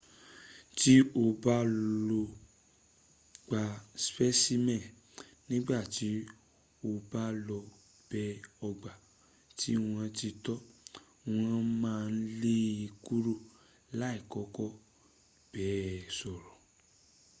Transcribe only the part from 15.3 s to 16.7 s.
ba e soro